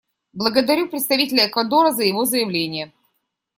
Благодарю 0.33 0.89
представителя 0.89 1.47
Эквадора 1.47 1.91
за 1.91 2.01
его 2.01 2.25
заявление. 2.25 2.91